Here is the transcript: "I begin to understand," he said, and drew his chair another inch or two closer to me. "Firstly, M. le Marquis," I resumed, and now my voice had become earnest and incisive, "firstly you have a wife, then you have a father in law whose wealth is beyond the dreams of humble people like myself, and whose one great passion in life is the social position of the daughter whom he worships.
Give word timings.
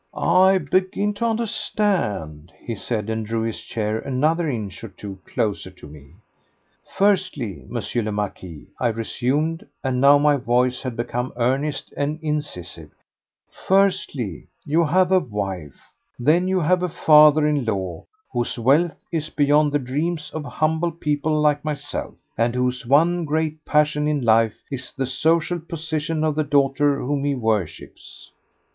"I 0.17 0.57
begin 0.57 1.13
to 1.13 1.27
understand," 1.27 2.51
he 2.57 2.73
said, 2.73 3.07
and 3.07 3.23
drew 3.23 3.43
his 3.43 3.61
chair 3.61 3.99
another 3.99 4.49
inch 4.49 4.83
or 4.83 4.87
two 4.87 5.19
closer 5.27 5.69
to 5.69 5.85
me. 5.87 6.15
"Firstly, 6.97 7.67
M. 7.69 8.05
le 8.05 8.11
Marquis," 8.11 8.65
I 8.79 8.87
resumed, 8.87 9.63
and 9.83 10.01
now 10.01 10.17
my 10.17 10.37
voice 10.37 10.81
had 10.81 10.95
become 10.97 11.31
earnest 11.35 11.93
and 11.95 12.17
incisive, 12.23 12.89
"firstly 13.67 14.47
you 14.65 14.85
have 14.85 15.11
a 15.11 15.19
wife, 15.19 15.79
then 16.17 16.47
you 16.47 16.61
have 16.61 16.81
a 16.81 16.89
father 16.89 17.45
in 17.45 17.63
law 17.63 18.03
whose 18.33 18.57
wealth 18.57 19.03
is 19.11 19.29
beyond 19.29 19.71
the 19.71 19.77
dreams 19.77 20.31
of 20.33 20.43
humble 20.45 20.91
people 20.91 21.39
like 21.39 21.63
myself, 21.63 22.15
and 22.39 22.55
whose 22.55 22.87
one 22.87 23.23
great 23.23 23.63
passion 23.65 24.07
in 24.07 24.21
life 24.21 24.63
is 24.71 24.91
the 24.97 25.05
social 25.05 25.59
position 25.59 26.23
of 26.23 26.33
the 26.33 26.43
daughter 26.43 26.97
whom 27.01 27.23
he 27.23 27.35
worships. 27.35 28.31